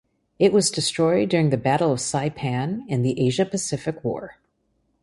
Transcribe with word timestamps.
It 0.39 0.51
was 0.51 0.71
destroyed 0.71 1.29
during 1.29 1.51
the 1.51 1.57
Battle 1.57 1.91
of 1.91 1.99
Saipan 1.99 2.85
in 2.87 3.03
the 3.03 3.23
Asia–Pacific 3.23 4.03
War. 4.03 4.37